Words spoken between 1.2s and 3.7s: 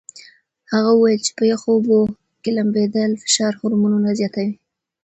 چې په یخو اوبو کې لامبېدل فشار